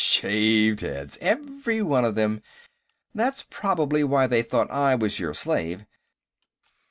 [0.03, 2.41] "Shaved heads, every one of them.
[3.13, 5.85] That's probably why they thought I was your slave.